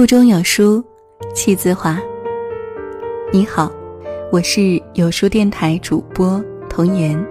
[0.00, 0.82] 腹中有书，
[1.34, 2.00] 气自华。
[3.30, 3.70] 你好，
[4.32, 7.22] 我是有书电台主播童言。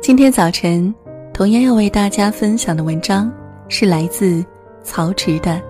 [0.00, 0.94] 今天早晨，
[1.34, 3.28] 童言要为大家分享的文章
[3.68, 4.44] 是来自
[4.84, 5.50] 曹植的《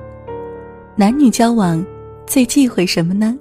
[0.94, 1.82] 男女交往
[2.26, 3.34] 最忌讳什么呢》。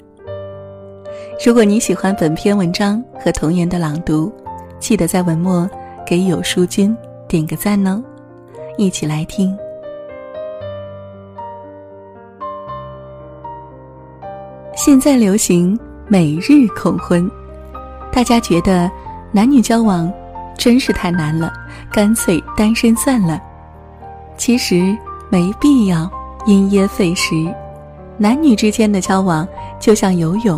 [1.45, 4.31] 如果你喜欢本篇文章和童言的朗读，
[4.79, 5.69] 记得在文末
[6.05, 6.95] 给有书君
[7.27, 8.01] 点个赞哦。
[8.77, 9.53] 一起来听。
[14.87, 15.77] 现在流行
[16.07, 17.29] 每日恐婚，
[18.09, 18.89] 大家觉得
[19.33, 20.09] 男女交往
[20.57, 21.51] 真是太难了，
[21.91, 23.37] 干脆单身算了。
[24.37, 24.97] 其实
[25.29, 26.09] 没必要
[26.45, 27.35] 因噎废食，
[28.17, 29.45] 男女之间的交往
[29.77, 30.57] 就像游泳，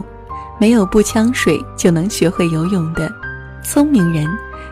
[0.60, 3.12] 没有不呛水就能学会游泳的。
[3.64, 4.30] 聪明人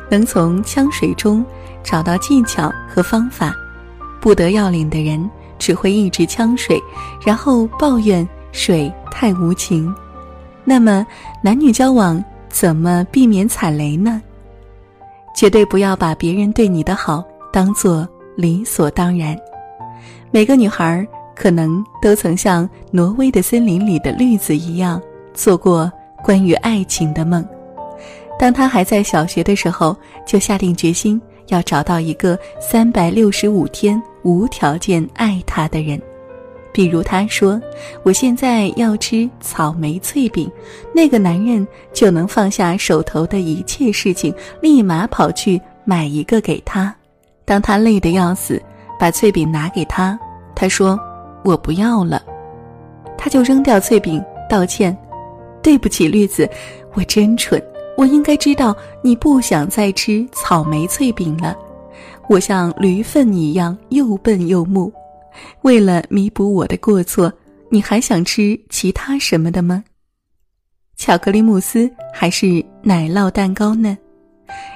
[0.08, 1.44] 能从呛水中
[1.84, 3.52] 找到技巧和方法，
[4.22, 6.80] 不得要领的人只会一直呛水，
[7.26, 8.24] 然后抱怨。
[8.58, 9.94] 水太无情，
[10.66, 11.06] 那么
[11.44, 14.20] 男女交往怎么避免踩雷呢？
[15.36, 19.38] 绝对不要把别人对你的好当做理所当然。
[20.32, 25.00] 每个女孩可能都曾像挪威的森林里的绿子一样，
[25.36, 25.90] 做过
[26.24, 27.48] 关于爱情的梦。
[28.40, 36.02] 当她还在小学的时候，就下定决心要找到一个三百六十五天无条件爱她的人。
[36.78, 37.60] 比如他说
[38.06, 40.48] ：“我现在要吃草莓脆饼。”
[40.94, 46.96] 那个男人就能放下手头的一切事情，立马跑去买一个给他。
[47.46, 48.62] 当他累得要死，
[49.00, 50.20] 把脆饼拿给他，
[50.54, 51.00] 他说
[51.44, 52.22] ：“我不要了。”
[53.18, 54.96] 他就扔掉脆饼，道歉
[55.64, 56.48] ：“对不起，绿子，
[56.94, 57.60] 我真蠢，
[57.98, 61.58] 我应该知道你不想再吃草莓脆饼了。
[62.30, 64.94] 我像驴粪一样又笨又木。”
[65.62, 67.32] 为了弥补我的过错，
[67.70, 69.84] 你还想吃其他什么的吗？
[70.96, 73.98] 巧克力慕斯还是奶酪蛋糕呢？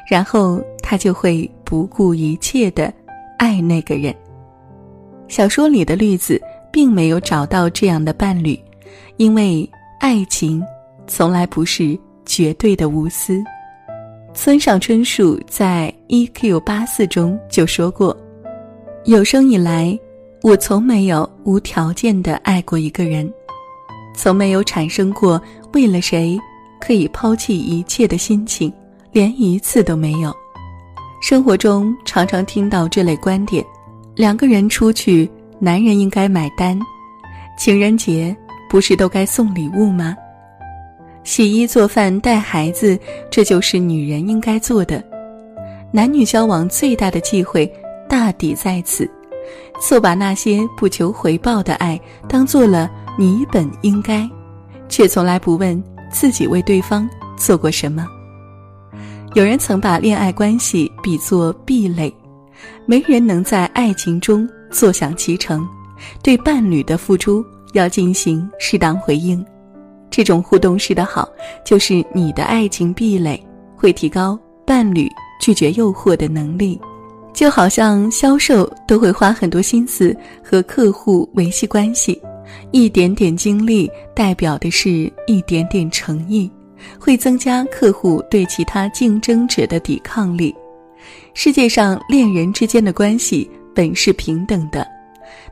[0.10, 2.94] 然后他就会不顾一切的
[3.38, 4.14] 爱那个人。
[5.28, 6.40] 小说里的绿子
[6.72, 8.60] 并没有找到这样的伴侣，
[9.18, 9.68] 因为
[10.00, 10.62] 爱情
[11.08, 13.42] 从来不是绝对的无私。
[14.34, 16.60] 村上春树在《E.Q.
[16.60, 18.16] 八四》中就说过
[19.06, 19.98] ：“有生以来。”
[20.44, 23.32] 我从没有无条件的爱过一个人，
[24.16, 25.40] 从没有产生过
[25.74, 26.36] 为了谁
[26.80, 28.74] 可以抛弃一切的心情，
[29.12, 30.36] 连一次都没有。
[31.22, 33.64] 生活中常常听到这类观点：
[34.16, 35.30] 两个人出去，
[35.60, 36.76] 男人应该买单；
[37.56, 38.36] 情人节
[38.68, 40.18] 不是都该送礼物吗？
[41.24, 42.98] 洗衣做饭带孩子，
[43.30, 45.04] 这就是女人应该做的。
[45.92, 47.72] 男女交往最大的忌讳，
[48.10, 49.08] 大抵在此。
[49.82, 54.30] 错把那些不求回报的爱当做了你本应该，
[54.88, 55.82] 却从来不问
[56.12, 58.06] 自己为对方做过什么。
[59.34, 62.14] 有人曾把恋爱关系比作壁垒，
[62.86, 65.68] 没人能在爱情中坐享其成。
[66.24, 69.46] 对伴侣的付出要进行适当回应，
[70.10, 71.30] 这种互动式的好，
[71.64, 73.42] 就是你的爱情壁垒，
[73.76, 75.08] 会提高伴侣
[75.40, 76.80] 拒绝诱惑的能力。
[77.34, 82.22] 就好像销售都会花很多心思和客户维系关系，
[82.72, 86.52] 一点点精力代表的是一点点诚意，
[87.00, 90.54] 会增加客户对其他竞争者的抵抗力。
[91.34, 94.86] 世界上恋人之间的关系本是平等的，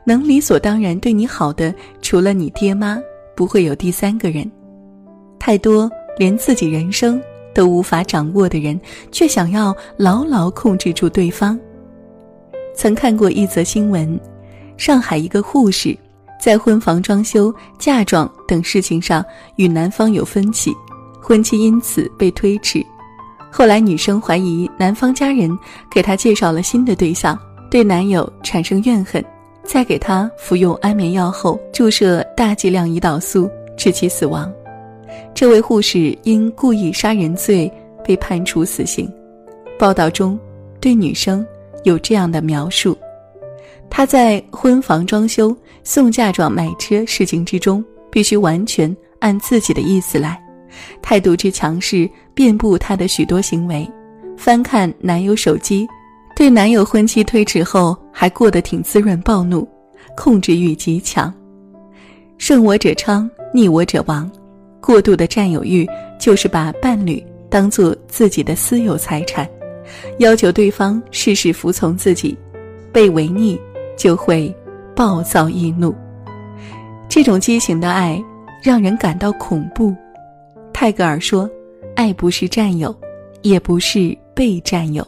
[0.04, 3.00] 能理所当然对你好的，除了你爹妈，
[3.34, 4.48] 不会有第三个人。
[5.38, 7.20] 太多连自己人生
[7.54, 8.78] 都无法掌握的人，
[9.10, 11.58] 却想要牢牢控制住对方。
[12.80, 14.18] 曾看过一则新闻，
[14.78, 15.94] 上海一个护士
[16.40, 19.22] 在婚房装修、嫁妆等事情上
[19.56, 20.72] 与男方有分歧，
[21.20, 22.82] 婚期因此被推迟。
[23.50, 25.54] 后来女生怀疑男方家人
[25.90, 27.38] 给她介绍了新的对象，
[27.70, 29.22] 对男友产生怨恨，
[29.62, 33.46] 在给她服用安眠药后注射大剂量胰岛素，
[33.76, 34.50] 致其死亡。
[35.34, 37.70] 这位护士因故意杀人罪
[38.02, 39.06] 被判处死刑。
[39.78, 40.40] 报道中
[40.80, 41.46] 对女生。
[41.84, 42.96] 有这样的描述：
[43.88, 50.40] 他在婚房装修、送嫁妆、买车事情之中，必须完全按自己的意思来，
[51.02, 53.88] 态度之强势遍布他的许多行为。
[54.36, 55.86] 翻看男友手机，
[56.34, 59.68] 对男友婚期推迟后还过得挺滋润，暴怒，
[60.16, 61.32] 控制欲极强。
[62.38, 64.30] 胜我者昌，逆我者亡。
[64.80, 65.86] 过度的占有欲
[66.18, 69.46] 就是把伴侣当做自己的私有财产。
[70.18, 72.36] 要求对方事事服从自己，
[72.92, 73.60] 被违逆
[73.96, 74.54] 就会
[74.94, 75.94] 暴躁易怒。
[77.08, 78.22] 这种畸形的爱
[78.62, 79.94] 让人感到恐怖。
[80.72, 81.50] 泰戈尔说
[81.96, 82.94] ：“爱不是占有，
[83.42, 85.06] 也不是被占有，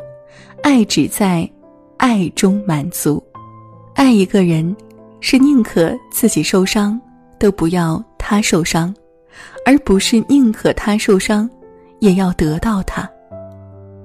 [0.63, 1.49] 爱只在
[1.97, 3.23] 爱中满足。
[3.95, 4.75] 爱一个人，
[5.21, 7.01] 是宁可自己受伤，
[7.39, 8.95] 都不要他受伤，
[9.65, 11.49] 而不是宁可他受伤，
[12.01, 13.09] 也要得到他。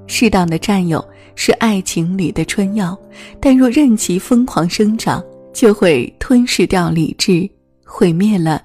[0.07, 1.05] 适当的占有
[1.35, 2.97] 是爱情里的春药，
[3.39, 5.23] 但若任其疯狂生长，
[5.53, 7.47] 就会吞噬掉理智。”
[7.89, 8.61] 毁灭了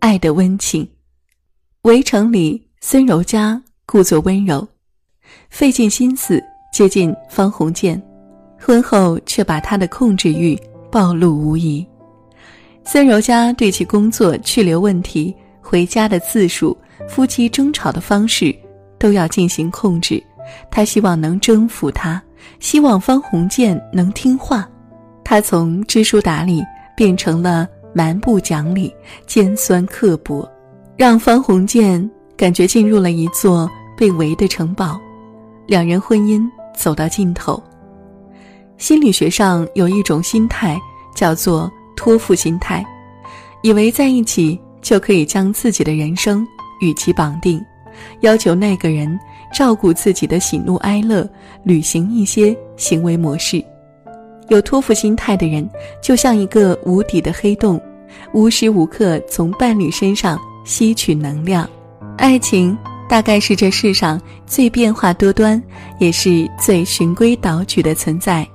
[0.00, 0.86] 爱的温情。
[1.82, 4.66] 围城里，孙柔嘉故作温柔，
[5.50, 6.42] 费尽心思
[6.72, 8.02] 接近方鸿渐，
[8.58, 10.58] 婚后却把他的控制欲
[10.90, 11.86] 暴露无遗。
[12.84, 16.76] 孙柔嘉对其工作去留问题、回家的次数、
[17.08, 18.52] 夫妻争吵的方式，
[18.98, 20.20] 都要进行控制。
[20.70, 22.22] 他希望能征服他，
[22.60, 24.68] 希望方鸿渐能听话。
[25.24, 26.62] 他从知书达理
[26.96, 27.66] 变成了。
[27.94, 28.94] 蛮不讲理、
[29.26, 30.46] 尖酸刻薄，
[30.98, 33.66] 让方鸿渐感觉进入了一座
[33.96, 35.00] 被围的城堡，
[35.66, 36.46] 两人婚姻
[36.76, 37.58] 走到尽头。
[38.76, 40.78] 心理学上有一种心态
[41.14, 42.84] 叫做托付心态，
[43.62, 46.46] 以为在一起就可以将自己的人生
[46.82, 47.58] 与其绑定，
[48.20, 49.18] 要求那个人
[49.52, 51.28] 照顾自己的喜怒哀乐，
[51.62, 53.64] 履行一些行为模式。
[54.48, 55.68] 有托付心态的人，
[56.02, 57.80] 就像一个无底的黑洞，
[58.32, 61.68] 无时无刻从伴侣身上吸取能量。
[62.16, 62.76] 爱情
[63.08, 65.60] 大概是这世上最变化多端，
[65.98, 68.46] 也是最循规蹈矩的存在。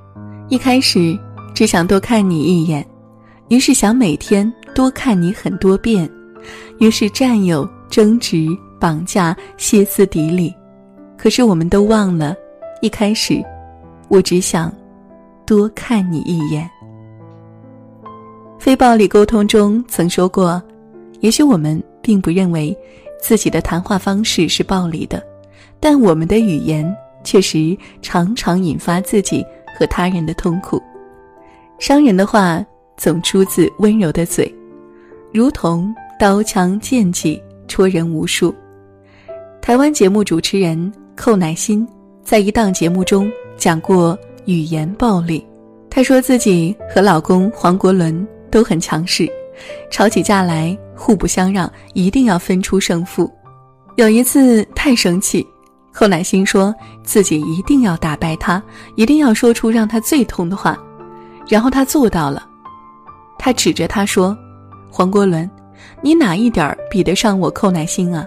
[0.50, 1.18] 一开始
[1.54, 2.86] 只想多看你一眼，
[3.50, 6.10] 于是想每天多看你很多遍，
[6.80, 8.48] 于是占有、争执、
[8.80, 10.54] 绑架、歇斯底里。
[11.22, 12.36] 可是我们都忘了，
[12.82, 13.40] 一开始
[14.08, 14.74] 我只想。
[15.46, 16.68] 多看你一眼。
[18.58, 20.64] 非暴力沟通中曾说过，
[21.20, 22.76] 也许我们并不认为
[23.22, 25.22] 自己的谈话方式是暴力的，
[25.80, 29.46] 但我们的语言确实常常引发自己
[29.78, 30.82] 和他人的痛苦。
[31.78, 32.66] 伤人的话
[32.96, 34.52] 总出自温柔的嘴，
[35.34, 38.56] 如同刀枪剑戟戳人无数。
[39.62, 40.92] 台湾节目主持人
[41.22, 41.88] 寇乃馨
[42.24, 44.18] 在一档节目中讲过。
[44.46, 45.46] 语言暴力，
[45.88, 49.32] 她说自己和老公黄国伦都很强势，
[49.92, 53.32] 吵起架来互不相让，一定要分出胜负。
[53.98, 55.46] 有一次太生气，
[55.94, 56.74] 寇乃馨说
[57.04, 58.62] 自己一定要打败他，
[58.96, 60.76] 一定要说出让他最痛的话，
[61.48, 62.44] 然后他做到了。
[63.38, 64.36] 他指着他说
[64.90, 65.48] ：“黄国伦，
[66.02, 68.26] 你哪一点儿比得上我寇乃馨啊？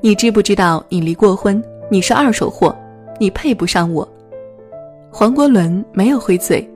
[0.00, 1.60] 你知不知道你离过婚？
[1.90, 2.76] 你是二手货，
[3.18, 4.06] 你配不上我。”
[5.10, 6.68] 黄国伦没有回嘴，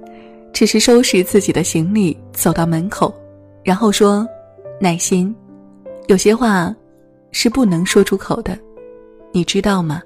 [0.53, 3.13] 只是收拾自己的行李走到门口，
[3.63, 4.27] 然后说
[4.81, 5.35] ：“耐心，
[6.07, 6.75] 有些话
[7.33, 8.59] 是不能说出口的，
[9.33, 10.03] 你知道吗？”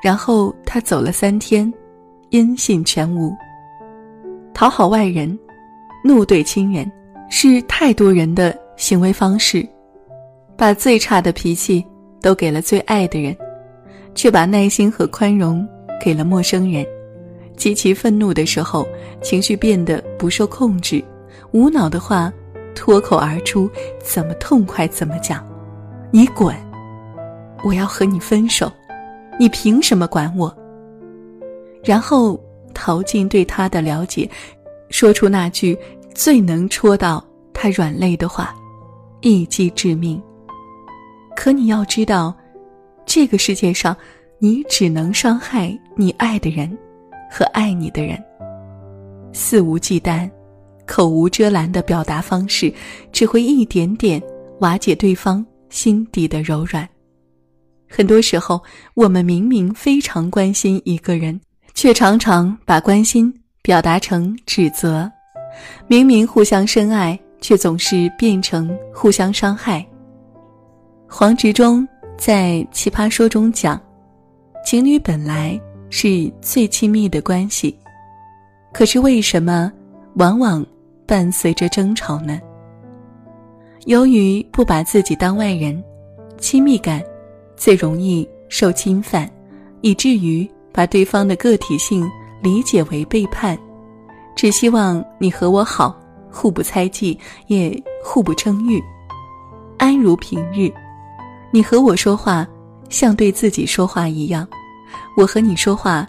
[0.00, 1.72] 然后他走了三天，
[2.30, 3.34] 音信全无。
[4.54, 5.36] 讨好外人，
[6.04, 6.90] 怒对亲人，
[7.28, 9.68] 是太多人的行为方式，
[10.56, 11.84] 把最差的脾气
[12.20, 13.36] 都给了最爱的人，
[14.18, 15.64] 却把耐心和宽容
[16.00, 16.84] 给了陌生人。
[17.56, 18.84] 极其愤怒的时候，
[19.22, 21.02] 情绪变得不受控制，
[21.52, 22.32] 无脑的话
[22.74, 23.70] 脱口而出，
[24.02, 25.46] 怎么痛快怎么讲。
[26.10, 26.52] 你滚！
[27.62, 28.68] 我要和你分手！
[29.38, 30.52] 你凭什么管我？
[31.84, 32.40] 然后
[32.74, 34.28] 逃进对他的了解，
[34.90, 35.78] 说出那句
[36.12, 38.52] 最能戳到他软肋的话，
[39.20, 40.20] 一击致命。
[41.36, 42.34] 可你要知道，
[43.08, 43.96] 这个世界上，
[44.38, 46.78] 你只能伤害你爱的人。
[47.30, 48.18] 和爱你的人，
[49.34, 50.30] 肆无忌惮、
[50.86, 52.72] 口无遮拦的表达方式，
[53.12, 54.22] 只会一点点
[54.60, 56.88] 瓦解对方心底的柔软。
[57.86, 58.62] 很多时候，
[58.94, 61.38] 我们明明非常关心一个人，
[61.74, 65.06] 却常常把关心表达成指责；
[65.86, 69.86] 明明互相深爱，却总是变成互相伤害。
[71.06, 71.86] 黄执中
[72.18, 73.80] 在《奇葩说》中讲，
[74.66, 75.58] 情侣本来。
[75.90, 77.74] 是最亲密的关系，
[78.74, 79.72] 可是为什么
[80.16, 80.62] 往往
[81.06, 82.38] 伴随着争吵呢？
[83.86, 85.82] 由于不把自己当外人，
[86.36, 87.02] 亲密感
[87.56, 89.26] 最容易受侵犯，
[89.80, 92.06] 以至于把对方的个体性
[92.42, 93.58] 理解为背叛，
[94.36, 95.98] 只希望你和我好，
[96.30, 98.78] 互不猜忌，也互不称誉，
[99.78, 100.70] 安如平日。
[101.50, 102.46] 你和我说话，
[102.88, 104.46] 像对自己说话一样。
[105.16, 106.06] 我和你说话，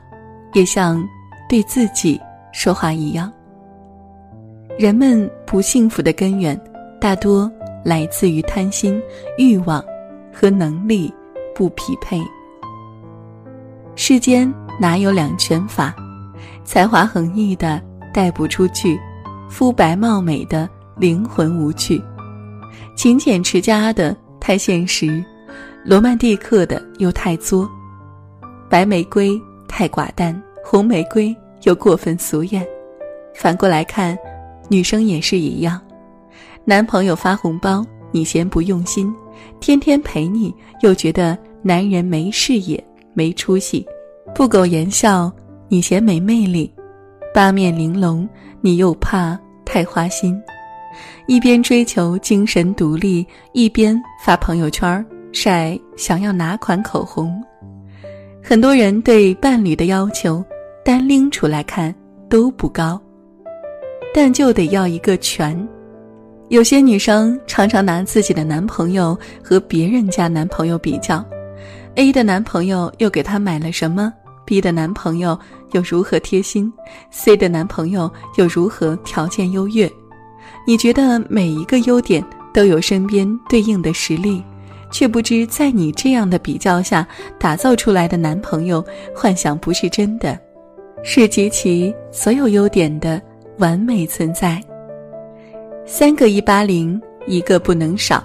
[0.53, 1.03] 也像
[1.47, 2.19] 对自己
[2.51, 3.31] 说话一样。
[4.77, 6.59] 人们不幸福的根源，
[6.99, 7.51] 大多
[7.83, 9.01] 来自于贪心、
[9.37, 9.83] 欲望
[10.33, 11.13] 和能力
[11.55, 12.21] 不匹配。
[13.95, 15.93] 世间哪有两全法？
[16.63, 17.81] 才华横溢的
[18.13, 18.99] 带不出去，
[19.49, 22.01] 肤白貌美的灵魂无趣，
[22.95, 24.15] 勤俭持家的
[24.49, 25.23] 太现实，
[25.85, 27.69] 罗曼蒂克的又太作，
[28.67, 32.67] 白玫瑰太寡淡，红玫瑰又过分俗艳。
[33.35, 34.17] 反过来看，
[34.67, 35.79] 女生也是一样，
[36.65, 39.13] 男朋友发红包你嫌不用心，
[39.59, 40.51] 天天陪你
[40.81, 42.83] 又觉得男人没事业。
[43.13, 43.85] 没出息，
[44.33, 45.31] 不苟言笑，
[45.67, 46.67] 你嫌没魅力；
[47.31, 48.27] 八面玲珑，
[48.61, 50.41] 你又怕太花心。
[51.27, 57.33] 一边追求精神独立，一边发朋友圈晒想要哪款口红。
[58.41, 60.43] 很多人对伴侣的要求，
[60.83, 61.93] 单拎出来看
[62.29, 62.99] 都不高，
[64.13, 65.67] 但就得要一个全。
[66.47, 71.23] 有些女生常常拿自己的男朋友和别人家男朋友比较。
[71.95, 74.11] A 的男朋友又给她买了什么
[74.45, 75.37] ？B 的男朋友
[75.73, 76.71] 又如何贴心
[77.11, 79.87] ？C 的男朋友又如何条件优越？
[80.69, 82.23] 你觉得每一个优点
[82.53, 84.43] 都有身边对应的实力，
[84.91, 87.07] 却不知在你这样的比较下
[87.39, 88.85] 打造出来的男朋友，
[89.15, 90.37] 幻想不是真的，
[91.01, 93.19] 是集齐所有优点的
[93.57, 94.63] 完美存在。
[95.87, 98.23] 三个一八零，一个不能少。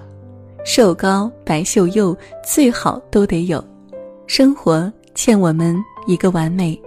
[0.66, 3.64] 瘦高白秀幼最好都得有，
[4.26, 5.74] 生活欠我们
[6.06, 6.78] 一个完美，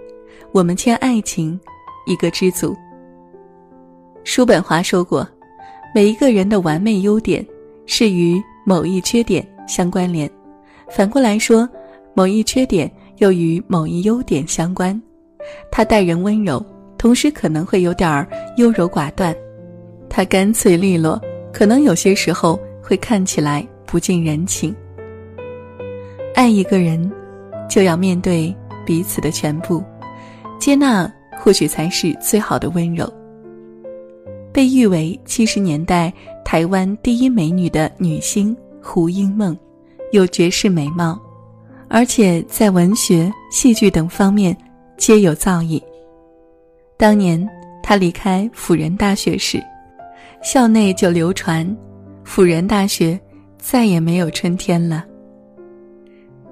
[0.52, 1.58] 我们欠爱情
[2.06, 2.76] 一个知足。
[4.22, 5.26] 叔本华说过，
[5.98, 7.44] 每一个人的完美优点
[7.84, 10.30] 是与某一缺点相关联，
[10.88, 11.68] 反过来说，
[12.14, 15.02] 某一缺点又与某一优点相关。
[15.72, 16.64] 他待人温柔，
[16.98, 18.28] 同时可能会有点儿
[18.58, 19.34] 优柔寡断；
[20.08, 21.20] 他干脆利落，
[21.52, 22.56] 可能有些时候。
[22.80, 24.72] 会看起来不近人情。
[26.32, 27.10] 爱一个人，
[27.68, 28.54] 就要面对
[28.86, 29.82] 彼此的全部，
[30.60, 33.12] 接纳或许才是最好的温柔。
[34.58, 36.12] 被誉为七十年代
[36.44, 39.56] 台湾第一美女的女星胡因梦，
[40.10, 41.16] 有绝世美貌，
[41.86, 44.56] 而且在文学、戏剧等方面
[44.96, 45.80] 皆有造诣。
[46.96, 47.48] 当年
[47.84, 49.62] 她离开辅仁大学时，
[50.42, 51.64] 校内就流传。
[52.24, 53.16] 辅仁大学
[53.58, 55.04] 再也没有春天了。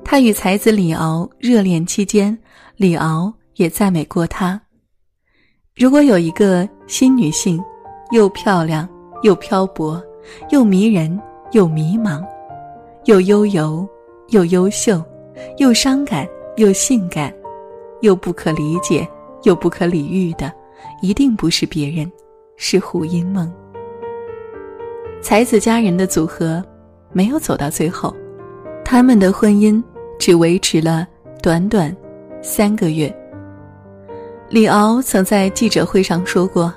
[0.04, 2.38] 他与才子李敖热恋期间，
[2.76, 4.62] 李敖也赞美过他
[5.74, 7.60] ：“如果有一个新女性，
[8.10, 8.88] 又漂亮
[9.22, 10.02] 又漂泊，
[10.50, 11.20] 又迷人
[11.52, 12.24] 又迷茫，
[13.04, 13.88] 又悠游
[14.28, 15.02] 又优秀，
[15.58, 17.32] 又伤感又性感，
[18.00, 19.06] 又不可理解
[19.42, 20.52] 又不可理喻的，
[21.02, 22.10] 一定不是别人，
[22.56, 23.52] 是胡因梦。”
[25.20, 26.62] 才子佳人的组合
[27.12, 28.14] 没有走到最后，
[28.84, 29.82] 他们的婚姻
[30.18, 31.06] 只维持了
[31.42, 31.94] 短短
[32.40, 33.12] 三个月。
[34.48, 36.72] 李敖曾在记者会上说过：“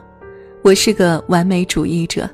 [0.61, 2.29] 我是个完美主义者。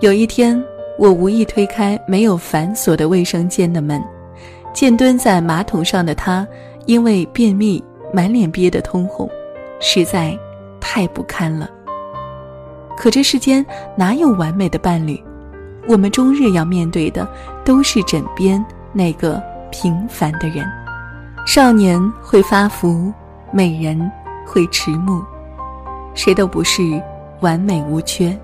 [0.00, 0.60] 有一天，
[0.98, 4.02] 我无意推开没有反锁的卫生间的门，
[4.72, 6.46] 见蹲在马桶上的他，
[6.86, 7.82] 因为便秘
[8.12, 9.28] 满脸憋得通红，
[9.80, 10.36] 实在
[10.80, 11.68] 太不堪了。
[12.96, 13.64] 可这世间
[13.96, 15.22] 哪有完美的伴侣？”
[15.88, 17.28] 我们终日要面对的，
[17.64, 20.64] 都是枕边那个平凡的人。
[21.44, 23.12] 少年会发福，
[23.50, 24.10] 美人
[24.46, 25.22] 会迟暮，
[26.14, 26.82] 谁都不是
[27.42, 28.36] 完美无缺。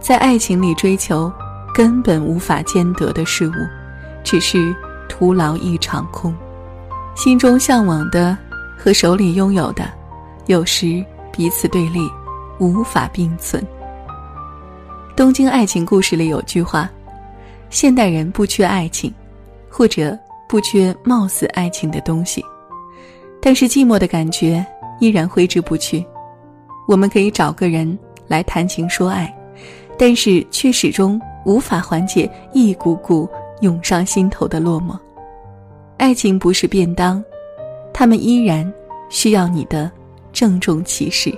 [0.00, 1.32] 在爱情里追求
[1.72, 3.52] 根本无法兼得的事物，
[4.24, 4.74] 只是
[5.08, 6.34] 徒劳一场空。
[7.14, 8.36] 心中向往的
[8.76, 9.90] 和手里拥有的，
[10.46, 12.00] 有时彼此对立，
[12.58, 13.62] 无法并存。
[15.16, 16.88] 《东京爱情故事》里有句话
[17.70, 19.12] ：“现代人不缺爱情，
[19.68, 20.16] 或者
[20.48, 22.44] 不缺貌似爱情的东西，
[23.42, 24.64] 但是寂寞的感觉
[25.00, 26.06] 依然挥之不去。
[26.88, 29.30] 我们可以找个人来谈情说爱，
[29.98, 33.28] 但是却始终无法缓解一股股
[33.60, 34.98] 涌上心头的落寞。
[35.98, 37.22] 爱情不是便当，
[37.92, 38.72] 他们依然
[39.10, 39.92] 需要你的
[40.32, 41.30] 郑重其事。”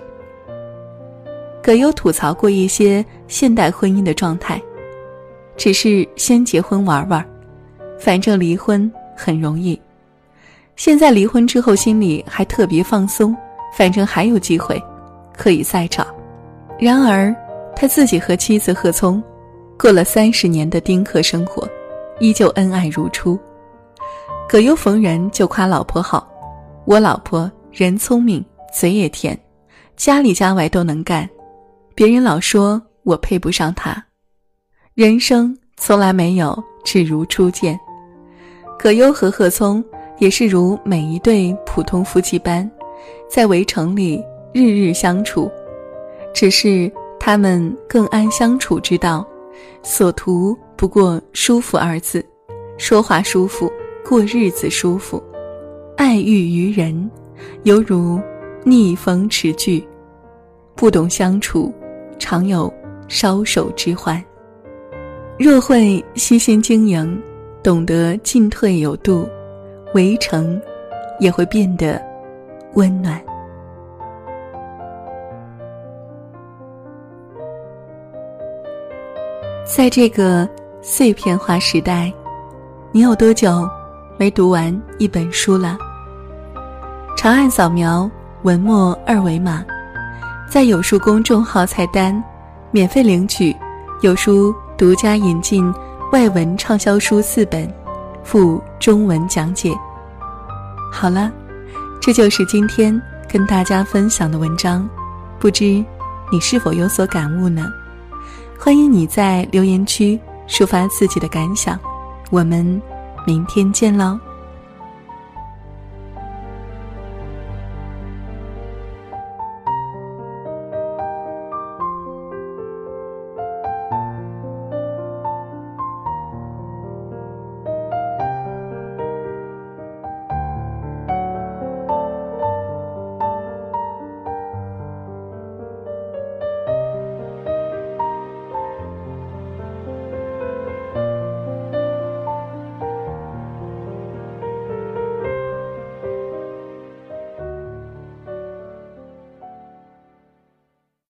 [1.60, 4.62] 葛优吐槽过一些现代婚姻的状态，
[5.56, 7.26] 只是先结婚玩玩，
[7.98, 9.80] 反正离婚很容易。
[10.76, 13.36] 现在离婚之后心里还特别放松，
[13.76, 14.80] 反正还有机会，
[15.36, 16.06] 可以再找。
[16.78, 17.34] 然而
[17.76, 19.22] 他自己和妻子贺聪，
[19.78, 21.68] 过了三十年的丁克生活，
[22.18, 23.38] 依旧恩爱如初。
[24.48, 26.28] 葛优逢人就夸老婆好，
[26.84, 29.38] 我老婆人聪明，嘴也甜，
[29.96, 31.28] 家里家外都能干。
[31.94, 34.02] 别人老说我配不上他，
[34.94, 37.78] 人生从来没有只如初见。
[38.78, 39.84] 葛优和贺聪
[40.18, 42.68] 也是如每一对普通夫妻般，
[43.28, 45.50] 在围城里日日相处，
[46.34, 49.26] 只是他们更谙相处之道，
[49.82, 52.24] 所图不过舒服二字，
[52.76, 53.70] 说话舒服，
[54.04, 55.22] 过日子舒服，
[55.96, 57.10] 爱欲于人，
[57.62, 58.20] 犹如
[58.64, 59.86] 逆风持炬，
[60.74, 61.72] 不懂相处，
[62.18, 62.72] 常有
[63.08, 64.22] 烧手之患。
[65.38, 67.20] 若会悉心经营。
[67.62, 69.28] 懂得进退有度，
[69.92, 70.58] 围城
[71.18, 72.00] 也会变得
[72.72, 73.22] 温暖。
[79.72, 80.48] 在这个
[80.82, 82.12] 碎片化时代，
[82.90, 83.70] 你有多久
[84.18, 85.78] 没读完一本书了？
[87.16, 88.10] 长按扫描
[88.42, 89.64] 文末二维码，
[90.50, 92.20] 在有书公众号菜单
[92.72, 93.54] 免费领取
[94.00, 95.72] 有书独家引进。
[96.10, 97.72] 外文畅销书四本，
[98.24, 99.72] 附中文讲解。
[100.92, 101.30] 好了，
[102.00, 104.88] 这就是今天跟大家分享的文章，
[105.38, 105.64] 不知
[106.32, 107.64] 你是否有所感悟呢？
[108.62, 111.80] 欢迎你在留言区抒发自己的感想，
[112.28, 112.80] 我们
[113.26, 114.20] 明天见喽。